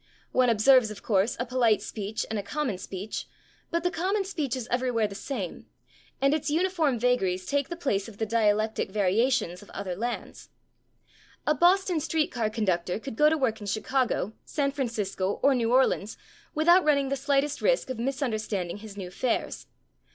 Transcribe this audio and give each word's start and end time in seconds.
One 0.31 0.49
observes, 0.49 0.89
of 0.89 1.03
course, 1.03 1.37
a 1.39 1.45
polite 1.45 1.79
speech 1.79 2.25
and 2.31 2.39
a 2.39 2.41
common 2.41 2.79
speech, 2.79 3.27
but 3.69 3.83
the 3.83 3.91
common 3.91 4.25
speech 4.25 4.55
is 4.55 4.67
everywhere 4.71 5.05
the 5.05 5.13
same, 5.13 5.67
and 6.19 6.33
its 6.33 6.49
uniform 6.49 6.97
vagaries 6.97 7.45
take 7.45 7.69
the 7.69 7.75
place 7.75 8.07
of 8.09 8.17
the 8.17 8.25
dialectic 8.25 8.89
variations 8.89 9.61
of 9.61 9.69
other 9.75 9.95
lands. 9.95 10.49
A 11.45 11.53
Boston 11.53 11.99
street 11.99 12.31
car 12.31 12.49
conductor 12.49 12.97
could 12.97 13.15
go 13.15 13.29
to 13.29 13.37
work 13.37 13.61
in 13.61 13.67
Chicago, 13.67 14.33
San 14.43 14.71
Francisco 14.71 15.39
or 15.43 15.53
New 15.53 15.71
Orleans 15.71 16.17
without 16.55 16.83
running 16.83 17.09
the 17.09 17.15
slightest 17.15 17.61
risk 17.61 17.91
of 17.91 17.99
misunderstanding 17.99 18.77
his 18.77 18.97
new 18.97 19.11
fares. 19.11 19.67